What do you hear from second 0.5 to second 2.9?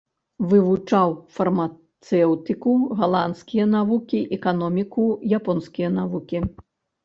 Вывучаў фармацэўтыку,